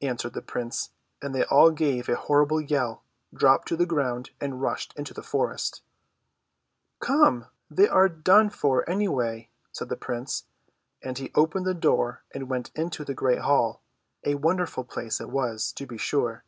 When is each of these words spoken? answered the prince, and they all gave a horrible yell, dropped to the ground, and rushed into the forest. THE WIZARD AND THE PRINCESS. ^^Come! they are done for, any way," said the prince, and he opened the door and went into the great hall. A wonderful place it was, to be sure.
answered 0.00 0.32
the 0.32 0.40
prince, 0.40 0.88
and 1.20 1.34
they 1.34 1.44
all 1.44 1.70
gave 1.70 2.08
a 2.08 2.16
horrible 2.16 2.62
yell, 2.62 3.02
dropped 3.34 3.68
to 3.68 3.76
the 3.76 3.84
ground, 3.84 4.30
and 4.40 4.62
rushed 4.62 4.94
into 4.96 5.12
the 5.12 5.22
forest. 5.22 5.82
THE 7.02 7.08
WIZARD 7.12 7.18
AND 7.18 7.20
THE 7.20 7.26
PRINCESS. 7.26 7.46
^^Come! 7.46 7.50
they 7.76 7.88
are 7.88 8.08
done 8.08 8.48
for, 8.48 8.88
any 8.88 9.06
way," 9.08 9.50
said 9.72 9.90
the 9.90 9.96
prince, 9.98 10.44
and 11.02 11.18
he 11.18 11.30
opened 11.34 11.66
the 11.66 11.74
door 11.74 12.22
and 12.34 12.48
went 12.48 12.70
into 12.74 13.04
the 13.04 13.12
great 13.12 13.40
hall. 13.40 13.82
A 14.24 14.36
wonderful 14.36 14.82
place 14.84 15.20
it 15.20 15.28
was, 15.28 15.72
to 15.72 15.84
be 15.86 15.98
sure. 15.98 16.42